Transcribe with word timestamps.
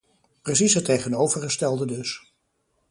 Precies 0.41 0.73
het 0.73 0.85
tegenovergestelde 0.85 1.85
dus. 1.85 2.33